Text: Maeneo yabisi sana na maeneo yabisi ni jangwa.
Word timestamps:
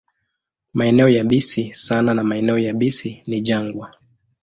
Maeneo 0.73 1.09
yabisi 1.09 1.73
sana 1.73 2.13
na 2.13 2.23
maeneo 2.23 2.59
yabisi 2.59 3.23
ni 3.27 3.41
jangwa. 3.41 3.93